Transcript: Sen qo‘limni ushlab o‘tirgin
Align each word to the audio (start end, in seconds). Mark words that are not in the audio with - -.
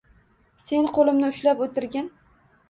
Sen 0.67 0.89
qo‘limni 0.95 1.29
ushlab 1.35 1.63
o‘tirgin 1.67 2.09